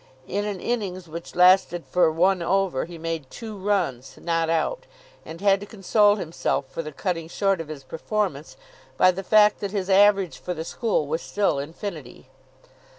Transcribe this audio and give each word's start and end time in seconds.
In 0.27 0.45
an 0.45 0.59
innings 0.59 1.07
which 1.07 1.35
lasted 1.35 1.85
for 1.85 2.11
one 2.11 2.41
over 2.41 2.85
he 2.85 2.97
made 2.97 3.29
two 3.29 3.55
runs, 3.55 4.17
not 4.19 4.49
out; 4.49 4.87
and 5.23 5.39
had 5.41 5.59
to 5.59 5.67
console 5.67 6.15
himself 6.15 6.65
for 6.67 6.81
the 6.81 6.91
cutting 6.91 7.27
short 7.27 7.61
of 7.61 7.67
his 7.67 7.83
performance 7.83 8.57
by 8.97 9.11
the 9.11 9.21
fact 9.21 9.59
that 9.59 9.69
his 9.69 9.91
average 9.91 10.39
for 10.39 10.55
the 10.55 10.65
school 10.65 11.05
was 11.05 11.21
still 11.21 11.59
infinity. 11.59 12.29